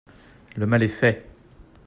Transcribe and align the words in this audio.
Le 0.55 0.65
mal 0.65 0.81
est 0.81 0.87
fait. 0.87 1.27